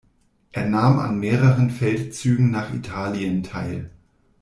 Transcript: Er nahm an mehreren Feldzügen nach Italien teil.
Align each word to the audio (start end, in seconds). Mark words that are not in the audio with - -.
Er 0.51 0.65
nahm 0.67 0.97
an 0.97 1.19
mehreren 1.19 1.69
Feldzügen 1.69 2.49
nach 2.49 2.73
Italien 2.73 3.43
teil. 3.43 3.91